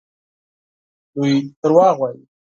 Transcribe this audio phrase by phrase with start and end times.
[1.13, 2.21] دوی دروغ وايي.